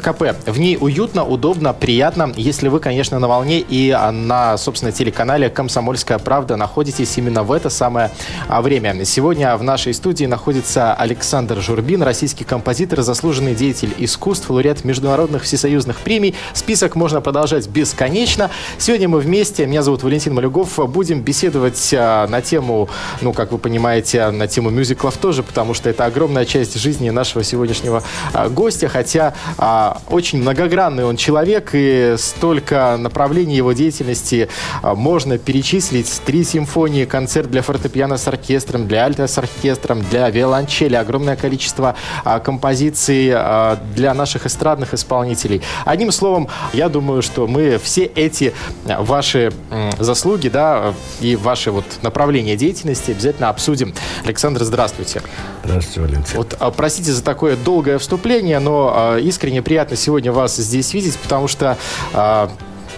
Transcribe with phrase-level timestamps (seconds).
[0.00, 0.34] КП.
[0.46, 6.18] В ней уютно, удобно, приятно, если вы, конечно, на волне и на, собственно, телеканале «Комсомольская
[6.18, 8.10] правда» находитесь именно в это самое
[8.48, 9.04] а, время.
[9.04, 16.00] Сегодня в нашей студии находится Александр Журбин, российский композитор, заслуженный деятель искусств, лауреат международных всесоюзных
[16.00, 16.34] премий.
[16.52, 18.50] Список можно продолжать бесконечно.
[18.78, 22.88] Сегодня мы вместе, меня зовут Валентин Малюгов, будем беседовать а, на тему,
[23.20, 27.44] ну, как вы понимаете, на тему мюзиклов тоже, потому что это огромная часть жизни нашего
[27.44, 28.02] сегодняшнего
[28.32, 34.48] а, гостя, хотя а, очень многогранный он человек, и столько направлений его деятельности
[34.82, 36.10] а, можно перечислить.
[36.24, 41.94] Три симфонии, концерт для фортепиано с оркестром, для альта с оркестром, для виолончели, огромное количество
[42.24, 45.62] а, композиций а, для наших эстрадных исполнителей.
[45.84, 51.84] Одним словом, я думаю, что мы все эти ваши м, заслуги, да, и ваши вот
[52.02, 53.94] направления деятельности обязательно обсудим.
[54.24, 55.22] Александр, здравствуйте.
[55.64, 56.36] Здравствуйте, Валентин.
[56.36, 61.18] Вот, а, простите за такое долгое вступление, но а, искренне приятно сегодня вас здесь видеть,
[61.18, 61.76] потому что
[62.12, 62.48] а,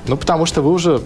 [0.08, 1.00] ну, потому что вы уже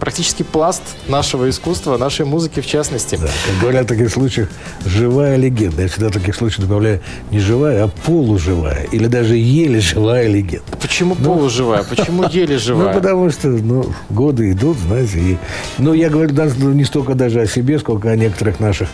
[0.00, 3.16] практически пласт нашего искусства, нашей музыки в частности.
[3.16, 4.48] Да, как говорят в таких случаях,
[4.84, 5.82] живая легенда.
[5.82, 8.84] Я всегда в таких случаях добавляю не живая, а полуживая.
[8.92, 10.76] Или даже еле живая легенда.
[10.80, 11.82] Почему ну, полуживая?
[11.84, 12.88] Почему еле ну, живая?
[12.88, 15.18] Ну, потому что ну, годы идут, знаете.
[15.18, 15.38] И,
[15.78, 18.88] ну, я говорю даже, не столько даже о себе, сколько о некоторых наших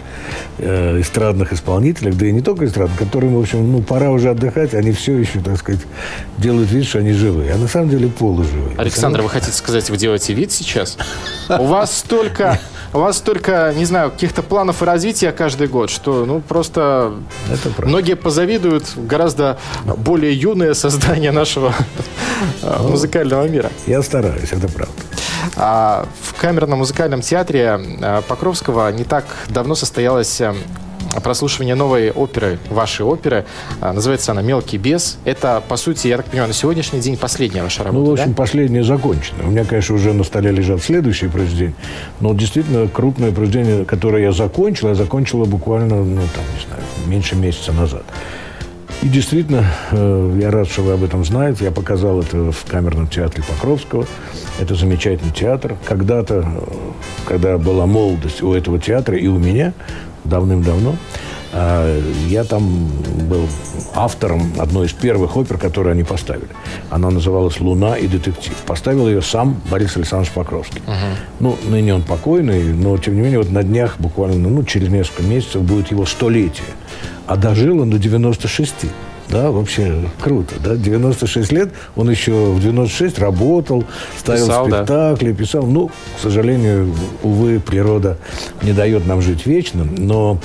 [0.59, 4.75] э, эстрадных исполнителях, да и не только эстрадных, которым, в общем, ну, пора уже отдыхать,
[4.75, 5.81] они все еще, так сказать,
[6.39, 7.53] делают вид, что они живые.
[7.53, 8.77] А на самом деле полуживые.
[8.77, 10.97] Александр, вы хотите хотите сказать, вы делаете вид сейчас?
[11.51, 12.59] У вас столько,
[12.95, 17.13] у вас столько, не знаю, каких-то планов и развития каждый год, что, ну, просто
[17.79, 21.75] многие позавидуют гораздо более юное создание нашего
[22.63, 23.71] ну, музыкального мира.
[23.87, 24.95] Я стараюсь, это правда.
[25.57, 30.55] А в камерном музыкальном театре а, Покровского не так давно состоялась а,
[31.21, 33.45] прослушивание новой оперы, вашей оперы.
[33.81, 35.19] А, называется она «Мелкий бес».
[35.25, 38.31] Это, по сути, я так понимаю, на сегодняшний день последняя ваша работа, Ну, в общем,
[38.31, 38.37] да?
[38.37, 39.45] последняя закончена.
[39.47, 41.75] У меня, конечно, уже на столе лежат следующие произведения,
[42.21, 47.37] но действительно крупное произведение, которое я закончил, я закончила буквально, ну, там, не знаю, меньше
[47.37, 48.03] месяца назад.
[49.03, 51.65] И действительно, э, я рад, что вы об этом знаете.
[51.65, 54.07] Я показал это в камерном театре Покровского.
[54.59, 55.77] Это замечательный театр.
[55.85, 56.61] Когда-то, э,
[57.27, 59.75] когда была молодость у этого театра и у меня,
[60.25, 60.97] давным-давно.
[61.57, 62.89] А, я там
[63.29, 63.47] был
[63.95, 66.49] автором одной из первых опер, которые они поставили.
[66.91, 68.55] Она называлась «Луна и детектив».
[68.67, 70.83] Поставил ее сам Борис Александрович Покровский.
[70.85, 71.17] Uh-huh.
[71.39, 75.23] Ну, ныне он покойный, но, тем не менее, вот на днях, буквально, ну, через несколько
[75.23, 76.67] месяцев будет его столетие.
[77.27, 78.75] А дожил он до 96.
[79.29, 80.77] Да, вообще круто, да.
[80.77, 83.85] 96 лет, он еще в 96 работал,
[84.19, 85.37] ставил писал, спектакли, да.
[85.37, 85.67] писал.
[85.67, 88.19] Ну, к сожалению, увы, природа
[88.63, 90.39] не дает нам жить вечно, но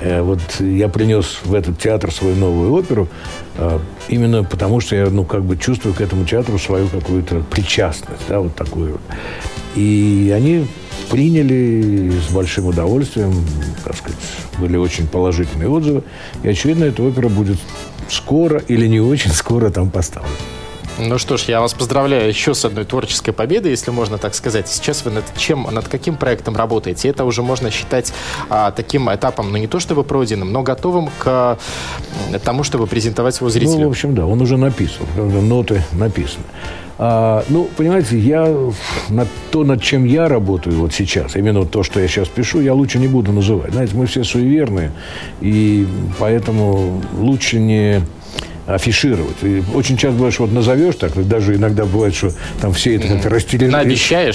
[0.00, 3.08] э, вот я принес в этот театр свою новую оперу
[3.56, 8.22] э, именно потому, что я, ну, как бы чувствую к этому театру свою какую-то причастность,
[8.28, 9.00] да, вот такую.
[9.74, 10.66] И они
[11.10, 13.34] приняли с большим удовольствием,
[13.84, 14.18] так сказать,
[14.58, 16.04] были очень положительные отзывы.
[16.42, 17.58] И, очевидно, эта опера будет
[18.08, 20.30] скоро или не очень скоро там поставлен.
[21.00, 24.68] Ну что ж, я вас поздравляю еще с одной творческой победой, если можно так сказать.
[24.68, 27.08] Сейчас вы над чем, над каким проектом работаете?
[27.08, 28.12] Это уже можно считать
[28.50, 31.58] а, таким этапом, ну не то чтобы пройденным, но готовым к
[32.44, 33.80] тому, чтобы презентовать его зрителю.
[33.80, 36.44] Ну, в общем, да, он уже написан, ноты написаны.
[36.98, 38.54] А, ну, понимаете, я
[39.08, 42.74] над то, над чем я работаю вот сейчас, именно то, что я сейчас пишу, я
[42.74, 43.72] лучше не буду называть.
[43.72, 44.92] Знаете, мы все суеверные,
[45.40, 45.88] и
[46.18, 48.02] поэтому лучше не
[48.74, 49.36] афишировать.
[49.42, 53.08] И очень часто бывает, что вот назовешь так, даже иногда бывает, что там все это
[53.08, 53.72] как-то растираж...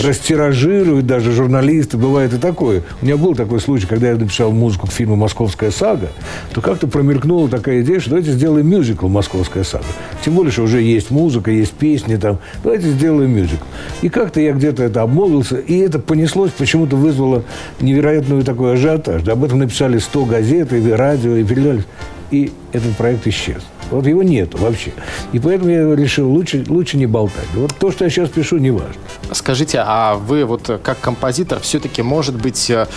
[0.01, 2.83] растиражируют, даже журналисты, бывает и такое.
[3.01, 6.09] У меня был такой случай, когда я написал музыку к фильму «Московская сага»,
[6.53, 9.85] то как-то промелькнула такая идея, что давайте сделаем мюзикл «Московская сага».
[10.23, 12.39] Тем более, что уже есть музыка, есть песни там.
[12.63, 13.63] Давайте сделаем мюзикл.
[14.01, 17.43] И как-то я где-то это обмолвился, и это понеслось, почему-то вызвало
[17.79, 19.27] невероятную такой ажиотаж.
[19.27, 21.83] Об этом написали 100 газет и радио, и передали.
[22.31, 23.61] И этот проект исчез.
[23.91, 24.91] Вот его нету вообще.
[25.31, 27.47] И поэтому я решил, лучше, лучше не болтать.
[27.53, 28.95] Вот то, что я сейчас пишу, не важно.
[29.31, 32.87] Скажите, а вы вот как композитор все-таки, может быть, э,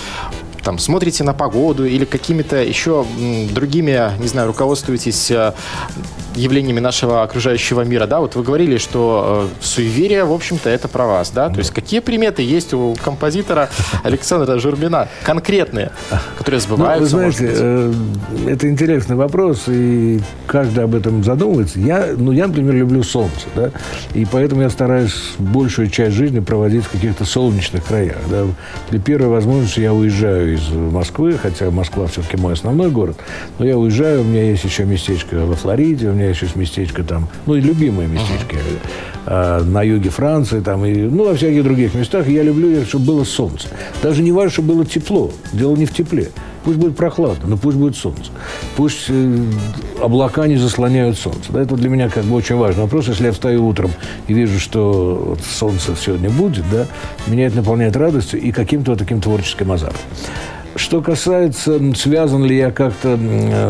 [0.63, 3.07] там, смотрите на погоду или какими-то еще
[3.53, 5.53] другими, не знаю, руководствуетесь э,
[6.39, 11.07] явлениями нашего окружающего мира, да, вот вы говорили, что э, суеверие, в общем-то, это про
[11.07, 13.69] вас, да, то есть какие приметы есть у композитора
[14.05, 15.91] Александра Журбина, конкретные,
[16.37, 17.93] которые сбываются, ну, вы знаете, э,
[18.49, 21.79] это интересный вопрос, и каждый об этом задумывается.
[21.81, 23.71] Я, ну, я, например, люблю солнце, да,
[24.15, 28.45] и поэтому я стараюсь большую часть жизни проводить в каких-то солнечных краях, да.
[28.89, 33.17] При первой возможности я уезжаю из Москвы, хотя Москва все-таки мой основной город,
[33.59, 37.29] но я уезжаю, у меня есть еще местечко во Флориде, у меня есть местечко там,
[37.47, 38.57] ну, и любимые местечки
[39.27, 39.65] uh-huh.
[39.65, 42.29] на юге Франции, там, и, ну, во всяких других местах.
[42.29, 43.69] Я люблю, чтобы было солнце.
[44.03, 45.31] Даже не важно, чтобы было тепло.
[45.53, 46.31] Дело не в тепле.
[46.65, 48.31] Пусть будет прохладно, но пусть будет солнце.
[48.77, 49.45] Пусть э,
[50.03, 51.51] облака не заслоняют солнце.
[51.51, 53.09] Да, это для меня как бы очень важный вопрос.
[53.09, 53.91] Если я встаю утром
[54.27, 56.87] и вижу, что вот солнце сегодня будет, да,
[57.27, 60.03] меня это наполняет радостью и каким-то вот таким творческим азартом.
[60.79, 63.19] Что касается, связан ли я как-то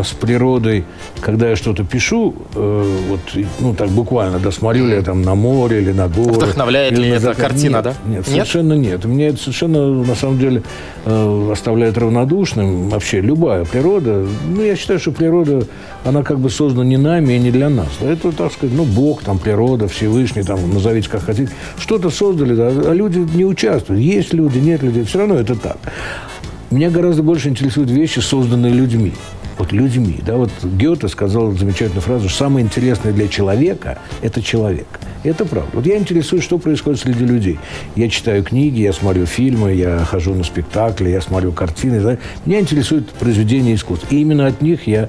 [0.05, 0.84] с природой,
[1.20, 3.20] когда я что-то пишу, э, вот,
[3.60, 6.34] ну, так буквально, да, смотрю ли я там на море или на горы.
[6.34, 7.94] Вдохновляет ли эта картина, нет, да?
[8.06, 9.05] Нет, нет, совершенно нет.
[9.06, 10.62] Меня это совершенно, на самом деле,
[11.06, 12.90] э, оставляет равнодушным.
[12.90, 15.66] Вообще, любая природа, ну, я считаю, что природа,
[16.04, 17.88] она как бы создана не нами и не для нас.
[18.02, 21.50] Это, так сказать, ну, Бог, там, природа, Всевышний, там, назовите как хотите.
[21.78, 24.02] Что-то создали, да, а люди не участвуют.
[24.02, 25.78] Есть люди, нет людей, все равно это так.
[26.70, 29.14] Меня гораздо больше интересуют вещи, созданные людьми.
[29.56, 30.20] Вот людьми.
[30.24, 30.36] Да?
[30.36, 34.86] Вот Гёте сказал замечательную фразу, что самое интересное для человека– это человек.
[35.24, 35.70] Это правда.
[35.72, 37.58] Вот я интересуюсь, что происходит среди людей.
[37.96, 42.00] Я читаю книги, я смотрю фильмы, я хожу на спектакли, я смотрю картины.
[42.00, 42.18] Да?
[42.44, 44.06] Меня интересует произведение искусства.
[44.10, 45.08] И именно от них я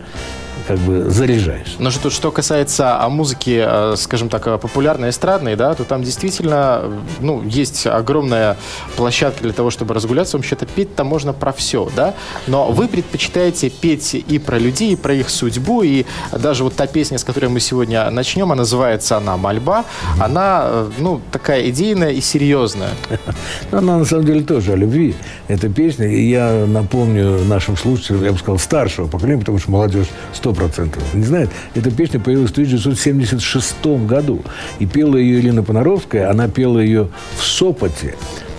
[0.69, 1.77] как бы заряжаешь.
[1.79, 6.03] Но что, что касается а, музыки, а, скажем так, а, популярной, эстрадной, да, то там
[6.03, 6.83] действительно
[7.19, 8.55] ну, есть огромная
[8.95, 10.37] площадка для того, чтобы разгуляться.
[10.37, 12.13] Вообще-то петь-то можно про все, да?
[12.45, 16.85] Но вы предпочитаете петь и про людей, и про их судьбу, и даже вот та
[16.85, 19.85] песня, с которой мы сегодня начнем, она называется она «Мольба»,
[20.19, 22.91] она, э, ну, такая идейная и серьезная.
[23.71, 25.15] Она, на самом деле, тоже о любви,
[25.47, 26.07] эта песня.
[26.07, 31.01] И я напомню нашим слушателям, я бы сказал, старшего поколения, потому что молодежь 100 процентов
[31.13, 31.49] не знает.
[31.73, 34.41] Эта песня появилась в 1976 году.
[34.79, 36.29] И пела ее Елена Понаровская.
[36.29, 37.07] Она пела ее
[37.37, 38.15] в Сопоте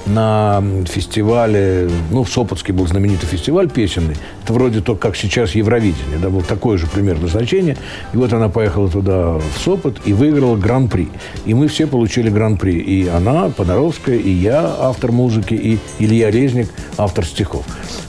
[0.07, 4.17] на фестивале, ну, в Сопотске был знаменитый фестиваль песенный.
[4.43, 7.77] Это вроде то, как сейчас Евровидение, да, было такое же примерно значение.
[8.13, 11.09] И вот она поехала туда, в Сопот, и выиграла гран-при.
[11.45, 12.79] И мы все получили гран-при.
[12.79, 17.65] И она, Понаровская, и я, автор музыки, и Илья Резник, автор стихов.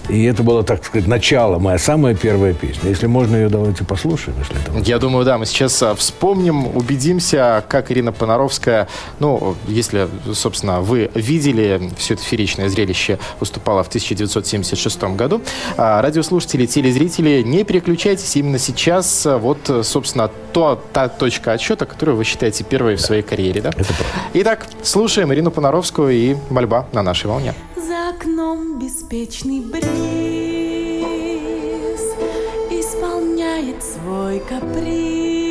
[0.10, 2.90] И это было, так сказать, начало, моя самая первая песня.
[2.90, 4.38] Если можно ее, давайте послушаем.
[4.40, 8.88] Если это Я думаю, да, мы сейчас а, вспомним, убедимся, как Ирина Понаровская,
[9.20, 15.42] ну, если, собственно, вы видели все это фееричное зрелище, выступала в 1976 году.
[15.78, 19.26] А, радиослушатели, телезрители, не переключайтесь именно сейчас.
[19.26, 23.70] Вот, собственно, то, та точка отсчета, которую вы считаете первой в своей карьере, да?
[23.70, 23.94] Это.
[24.34, 27.54] Итак, слушаем Ирину Понаровскую и «Мольба» на нашей волне
[28.22, 29.82] окном беспечный бриз
[32.70, 35.51] Исполняет свой каприз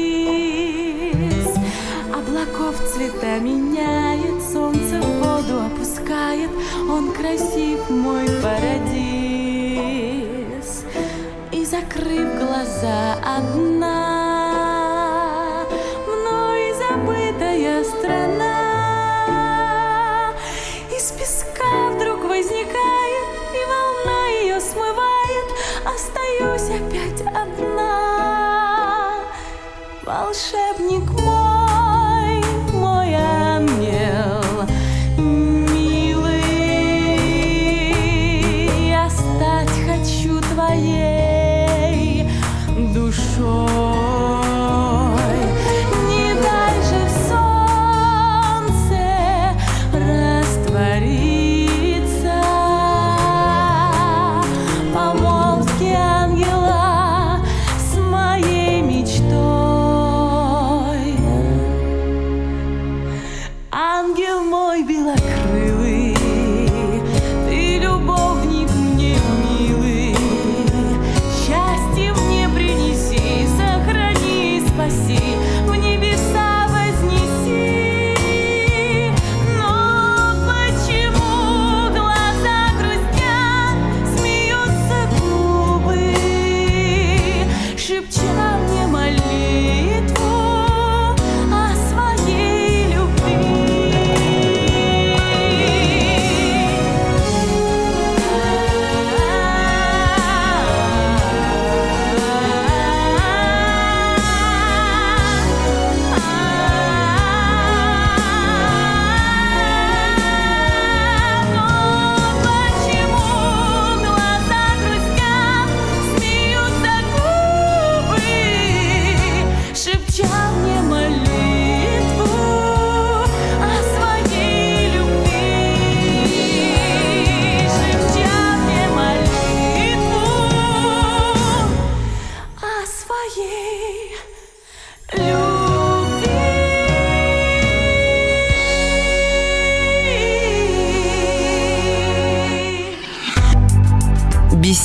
[2.31, 6.50] Облаков цвета меняет Солнце в воду опускает.
[6.88, 8.94] Он красив, мой парадиз
[11.50, 14.47] И закрыв глаза одна
[16.06, 18.61] Мной забытая страна.
[20.97, 25.53] Из песка вдруг возникает, и волна ее смывает,
[25.85, 27.91] остаюсь опять одна.
[30.05, 31.30] Волшебник мой,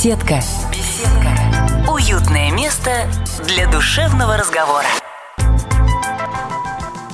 [0.05, 0.35] Беседка.
[0.71, 1.91] Беседка.
[1.91, 2.91] Уютное место
[3.47, 4.85] для душевного разговора.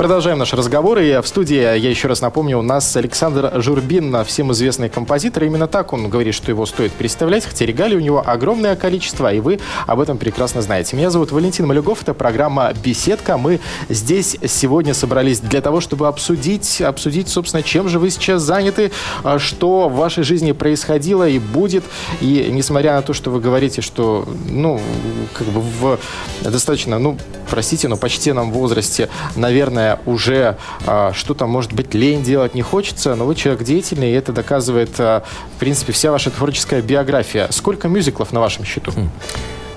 [0.02, 0.98] Продолжаем наш разговор.
[0.98, 5.44] И в студии, я еще раз напомню, у нас Александр Журбин, всем известный композитор.
[5.44, 9.40] Именно так он говорит, что его стоит представлять, хотя регалий у него огромное количество, и
[9.40, 10.98] вы об этом прекрасно знаете.
[10.98, 13.38] Меня зовут Валентин Малюгов, это программа «Беседка».
[13.38, 18.92] Мы здесь сегодня собрались для того, чтобы обсудить, обсудить, собственно, чем же вы сейчас заняты,
[19.22, 21.84] а, что в вашей жизни происходило и будет.
[22.22, 24.82] И несмотря на то, что вы говорите, что, ну,
[25.34, 26.00] как бы в
[26.42, 27.20] достаточно, ну,
[27.52, 33.26] простите, но почтенном возрасте, наверное, уже э, что-то, может быть, лень делать не хочется, но
[33.26, 35.22] вы человек деятельный, и это доказывает, э,
[35.56, 37.48] в принципе, вся ваша творческая биография.
[37.52, 38.92] Сколько мюзиклов на вашем счету?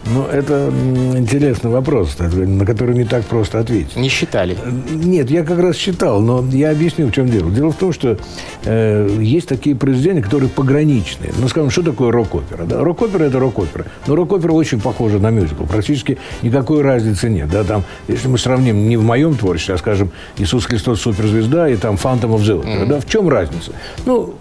[0.07, 0.71] Ну, это
[1.17, 3.97] интересный вопрос, на который не так просто ответить.
[3.97, 4.57] Не считали?
[4.91, 7.51] Нет, я как раз считал, но я объясню, в чем дело.
[7.51, 8.19] Дело в том, что
[8.65, 11.33] э, есть такие произведения, которые пограничные.
[11.39, 12.65] Ну, скажем, что такое рок-опера?
[12.65, 12.85] Да?
[12.85, 13.87] Рок-опера– это рок-опера.
[14.07, 15.65] Но рок-опера очень похожа на мюзикл.
[15.65, 17.49] Практически никакой разницы нет.
[17.49, 17.65] Да?
[17.65, 21.95] Там, если мы сравним не в моем творчестве, а, скажем, «Иисус Христос– суперзвезда» и там
[21.95, 22.87] «Phantom of the Opera», mm-hmm.
[22.87, 23.01] да?
[23.01, 23.73] в чем разница?
[24.05, 24.35] Ну,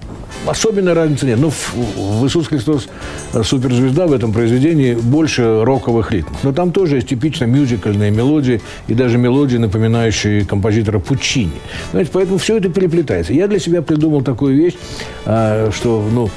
[0.48, 1.40] особенной разницы нет.
[1.40, 2.88] Ну, в, «Иисус Христос.
[3.44, 6.38] Суперзвезда» в этом произведении больше роковых ритмов.
[6.44, 11.52] Но там тоже есть типично мюзикальные мелодии и даже мелодии, напоминающие композитора Пучини.
[11.92, 13.34] Знаете, поэтому все это переплетается.
[13.34, 14.76] Я для себя придумал такую вещь,
[15.26, 16.30] а, что, ну,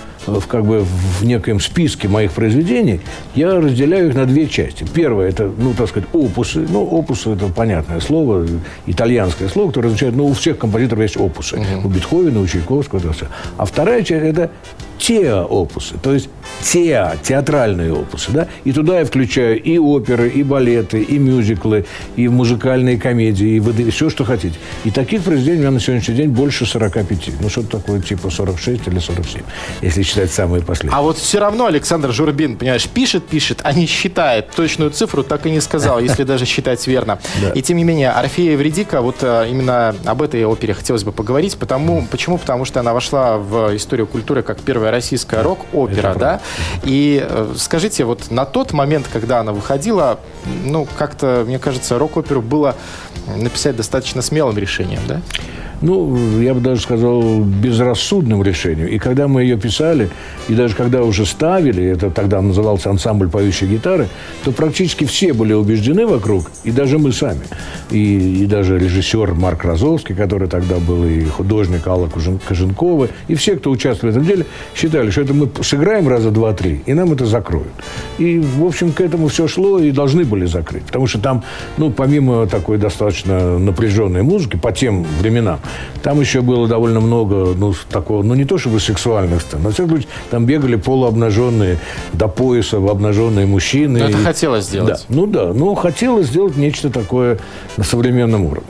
[0.48, 3.00] как бы в некоем списке моих произведений,
[3.34, 4.84] я разделяю их на две части.
[4.94, 6.66] Первое– это, ну, так сказать, опусы.
[6.68, 8.46] Ну, опусы– это понятное слово,
[8.86, 11.56] итальянское слово, которое означает, ну, у всех композиторов есть опусы.
[11.56, 11.86] Угу.
[11.86, 13.26] У Бетховена, у Чайковского, это все.
[13.56, 14.50] А вторая часть– это
[14.98, 16.28] теа-опусы, то есть
[16.62, 21.86] теа, театральные опусы, да, и туда я включаю и оперы, и балеты, и мюзиклы,
[22.16, 24.56] и музыкальные комедии, и ВД, все, что хотите.
[24.84, 27.40] И таких произведений у меня на сегодняшний день больше 45.
[27.40, 29.42] Ну, что-то такое, типа 46 или 47,
[29.82, 30.96] если считать самые последние.
[30.96, 34.50] А вот все равно Александр Журбин, понимаешь, пишет, пишет, а не считает.
[34.50, 37.18] Точную цифру так и не сказал, если даже считать верно.
[37.54, 41.56] И тем не менее, Орфея Евредика, вот э, именно об этой опере хотелось бы поговорить.
[41.56, 42.38] Потому, почему?
[42.38, 46.40] Потому что она вошла в историю культуры как первая первая российская рок-опера, да?
[46.84, 50.20] И э, скажите, вот на тот момент, когда она выходила,
[50.64, 52.76] ну, как-то, мне кажется, рок-оперу было
[53.36, 55.20] написать достаточно смелым решением, да?
[55.82, 58.88] Ну, я бы даже сказал, безрассудным решением.
[58.88, 60.08] И когда мы ее писали,
[60.48, 64.08] и даже когда уже ставили, это тогда назывался ансамбль поющей гитары,
[64.44, 67.42] то практически все были убеждены вокруг, и даже мы сами.
[67.90, 73.56] И, и даже режиссер Марк Розовский, который тогда был, и художник Алла Коженкова, и все,
[73.56, 77.26] кто участвовал в этом деле, считали, что это мы сыграем раза два-три, и нам это
[77.26, 77.72] закроют.
[78.18, 80.84] И, в общем, к этому все шло, и должны были закрыть.
[80.84, 81.44] Потому что там,
[81.76, 85.60] ну, помимо такой достаточно напряженной музыки, по тем временам,
[86.02, 89.90] там еще было довольно много, ну, такого, ну, не то чтобы сексуальных сцен, но, всяком
[89.90, 91.78] случае, там бегали полуобнаженные,
[92.12, 94.00] до пояса обнаженные мужчины.
[94.00, 95.06] Но это и, хотелось сделать.
[95.08, 97.38] Да, ну да, но хотелось сделать нечто такое
[97.76, 98.66] на современном уровне.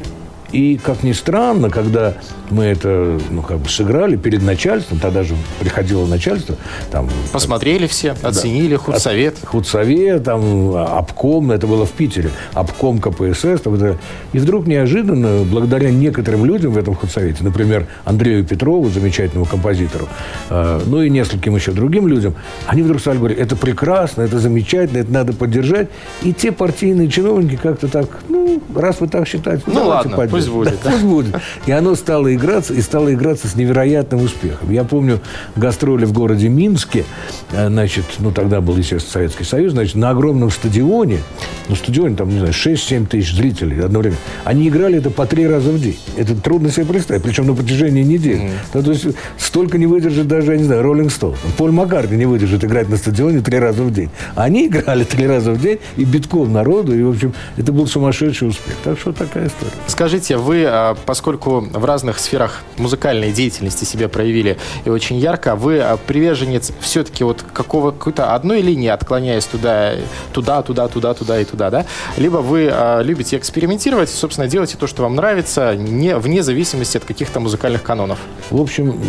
[0.53, 2.15] И, как ни странно, когда
[2.50, 6.57] мы это, ну, как бы сыграли перед начальством, тогда же приходило начальство,
[6.91, 7.09] там...
[7.33, 9.37] Посмотрели все, оценили, да, худсовет.
[9.45, 13.97] Худсовет, там, обком, это было в Питере, обком КПСС, там, это...
[14.33, 20.09] и вдруг неожиданно, благодаря некоторым людям в этом худсовете, например, Андрею Петрову, замечательному композитору,
[20.50, 22.35] э, ну и нескольким еще другим людям,
[22.67, 25.88] они вдруг стали говорить, это прекрасно, это замечательно, это надо поддержать,
[26.23, 30.78] и те партийные чиновники как-то так, ну, раз вы так считаете, ну ладно, пусть будет.
[30.83, 31.35] Да, пусть будет.
[31.66, 34.71] И оно стало играться, и стало играться с невероятным успехом.
[34.71, 35.21] Я помню
[35.57, 37.05] гастроли в городе Минске,
[37.52, 41.21] э, значит, ну, тогда был, естественно, Советский Союз, значит, на огромном стадионе,
[41.69, 45.71] ну, стадионе, там, не знаю, 6-7 тысяч зрителей одновременно, они играли это по три раза
[45.71, 45.99] в день.
[46.16, 48.43] Это трудно себе представить, причем на протяжении недели.
[48.43, 48.50] Mm.
[48.75, 49.07] Ну, то есть,
[49.38, 51.37] столько не выдержит даже, я не знаю, Роллинг Стоун.
[51.57, 54.11] Поль Маккартни не выдержит играть на стадионе три раза в день.
[54.35, 58.49] Они играли три раза в день, и битком народу, и, в общем, это был сумасшедший
[58.49, 58.75] успех.
[58.85, 59.73] Так что такая история.
[59.87, 65.78] Скажите, вы, а, поскольку в разных сферах музыкальной деятельности себя проявили и очень ярко, вы
[65.80, 69.95] а, приверженец все-таки вот какого, какой-то одной линии, отклоняясь туда,
[70.33, 71.87] туда, туда, туда, туда и туда, да?
[72.16, 77.04] Либо вы а, любите экспериментировать, собственно, делаете то, что вам нравится, не, вне зависимости от
[77.04, 78.18] каких-то музыкальных канонов?
[78.50, 79.00] В общем,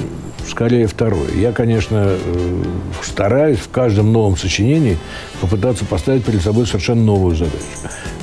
[0.47, 1.31] скорее второе.
[1.35, 2.63] Я, конечно, э,
[3.03, 4.97] стараюсь в каждом новом сочинении
[5.41, 7.57] попытаться поставить перед собой совершенно новую задачу.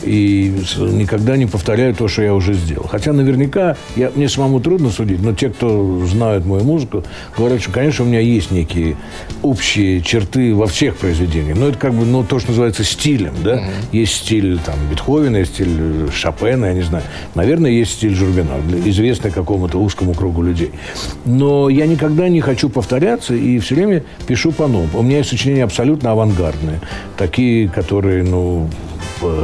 [0.03, 2.84] И никогда не повторяю то, что я уже сделал.
[2.89, 7.05] Хотя наверняка, я, мне самому трудно судить, но те, кто знают мою музыку,
[7.37, 8.97] говорят, что, конечно, у меня есть некие
[9.43, 11.57] общие черты во всех произведениях.
[11.57, 13.63] Но это как бы, ну, то, что называется стилем, да.
[13.93, 17.05] Есть стиль там Бетховена, есть стиль э, Шопена, я не знаю.
[17.35, 18.53] Наверное, есть стиль Журбина,
[18.85, 20.71] известный какому-то узкому кругу людей.
[21.25, 24.99] Но я никогда не хочу повторяться и все время пишу по-новому.
[24.99, 26.81] У меня есть сочинения абсолютно авангардные.
[27.17, 28.69] Такие, которые, ну,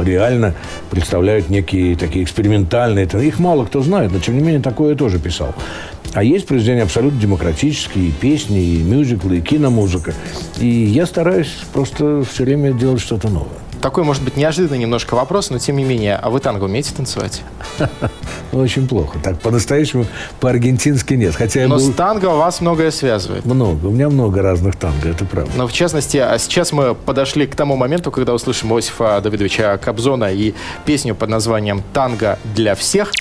[0.03, 0.53] реально
[0.89, 3.07] представляют некие такие экспериментальные.
[3.21, 5.53] Их мало кто знает, но тем не менее такое я тоже писал.
[6.13, 10.13] А есть произведения абсолютно демократические, и песни, и мюзиклы, и киномузыка.
[10.59, 13.60] И я стараюсь просто все время делать что-то новое.
[13.81, 17.41] Такой, может быть, неожиданный немножко вопрос, но тем не менее, а вы танго умеете танцевать?
[18.51, 19.17] Ну, очень плохо.
[19.23, 20.05] Так, по-настоящему,
[20.39, 21.35] по-аргентински нет.
[21.35, 21.79] Хотя Но был...
[21.79, 23.45] с танго вас многое связывает.
[23.45, 23.87] Много.
[23.87, 25.51] У меня много разных танго, это правда.
[25.55, 30.31] Но в частности, а сейчас мы подошли к тому моменту, когда услышим Иосифа Давидовича Кобзона
[30.33, 30.53] и
[30.85, 33.11] песню под названием «Танго для всех».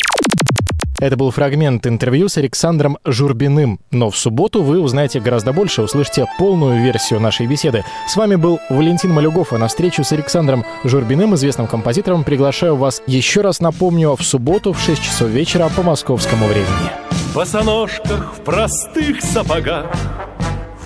[1.01, 3.81] Это был фрагмент интервью с Александром Журбиным.
[3.91, 7.85] Но в субботу вы узнаете гораздо больше, услышите полную версию нашей беседы.
[8.07, 13.03] С вами был Валентин Малюгов, а на встречу с Александром Журбиным, известным композитором, приглашаю вас
[13.07, 16.91] еще раз напомню в субботу в 6 часов вечера по московскому времени.
[17.11, 19.87] В босоножках, в простых сапогах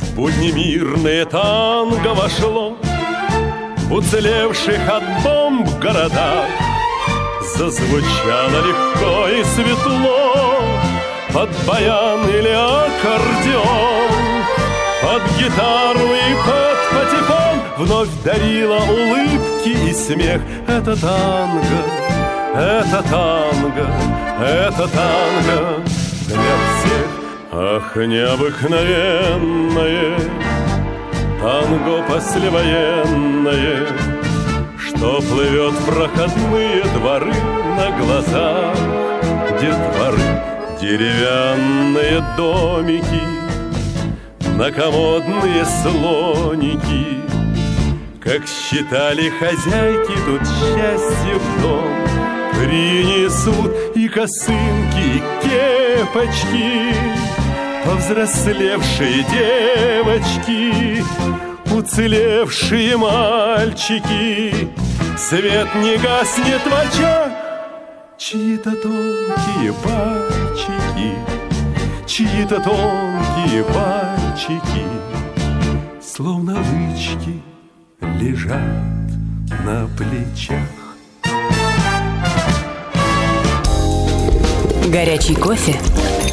[0.01, 2.77] В будни мирные танго вошло
[3.89, 6.47] В уцелевших от бомб городах
[7.57, 10.61] Зазвучало легко и светло.
[11.33, 14.13] Под баян или аккордеон
[15.03, 20.41] Под гитару и под патефон Вновь дарила улыбки и смех.
[20.67, 21.83] Это танго,
[22.55, 23.87] это танго,
[24.41, 25.83] это танго
[26.27, 27.09] для всех.
[27.53, 30.19] Ах, необыкновенное
[31.41, 33.87] Танго послевоенное
[34.97, 37.33] Что плывет проходные дворы
[37.77, 38.77] На глазах
[39.61, 40.21] детворы.
[40.81, 43.23] Деревянные домики
[44.57, 47.21] Накомодные слоники.
[48.23, 51.85] Как считали хозяйки Тут счастье в дом
[52.53, 56.95] Принесут и косынки, и кепочки
[57.85, 60.64] Повзрослевшие девочки
[61.75, 64.69] Уцелевшие мальчики.
[65.19, 67.33] Свет не гаснет в очах.
[68.17, 71.13] Чьи-то тонкие пальчики
[72.07, 74.87] Чьи-то тонкие пальчики
[76.01, 77.43] Словно лычки
[78.01, 78.61] лежат
[79.65, 80.59] на плечах.
[84.87, 85.79] Горячий кофе,